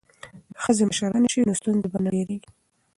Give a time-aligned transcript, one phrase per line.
[0.53, 2.49] که ښځې مشرانې شي نو ستونزې به نه ډیریږي.